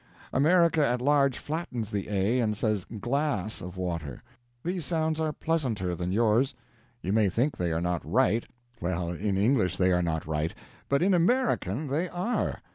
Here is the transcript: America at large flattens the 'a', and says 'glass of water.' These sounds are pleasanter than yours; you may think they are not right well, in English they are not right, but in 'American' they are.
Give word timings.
America 0.33 0.83
at 0.83 0.99
large 0.99 1.37
flattens 1.37 1.91
the 1.91 2.09
'a', 2.09 2.39
and 2.39 2.57
says 2.57 2.85
'glass 2.85 3.61
of 3.61 3.77
water.' 3.77 4.23
These 4.63 4.83
sounds 4.83 5.19
are 5.19 5.31
pleasanter 5.31 5.93
than 5.95 6.11
yours; 6.11 6.55
you 7.03 7.11
may 7.13 7.29
think 7.29 7.55
they 7.55 7.71
are 7.71 7.81
not 7.81 8.01
right 8.03 8.47
well, 8.81 9.11
in 9.11 9.37
English 9.37 9.77
they 9.77 9.91
are 9.91 10.01
not 10.01 10.25
right, 10.25 10.55
but 10.89 11.03
in 11.03 11.13
'American' 11.13 11.87
they 11.89 12.09
are. 12.09 12.63